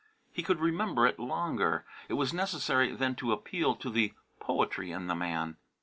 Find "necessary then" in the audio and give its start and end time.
2.33-3.13